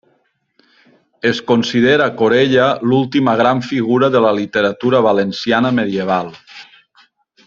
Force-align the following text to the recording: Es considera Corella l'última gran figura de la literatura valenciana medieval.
Es 1.31 1.41
considera 1.51 2.07
Corella 2.21 2.69
l'última 2.91 3.35
gran 3.43 3.63
figura 3.67 4.09
de 4.17 4.23
la 4.27 4.33
literatura 4.41 5.03
valenciana 5.11 5.77
medieval. 5.83 6.33